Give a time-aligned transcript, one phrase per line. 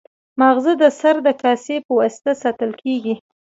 [0.39, 3.15] ماغزه د سر د کاسې په واسطه ساتل کېږي.